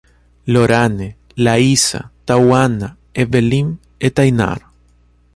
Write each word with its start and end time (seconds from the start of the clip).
Lorane, 0.47 1.15
Laíssa, 1.37 2.11
Tauana, 2.25 2.97
Evelim 3.13 3.77
e 3.99 4.09
Tainar 4.09 4.61